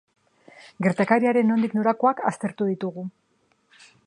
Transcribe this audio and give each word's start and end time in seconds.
Gertakari 0.87 1.29
haren 1.33 1.49
nondik 1.53 1.77
norakoak 1.81 2.25
aztertu 2.31 2.71
ditugu. 2.75 3.09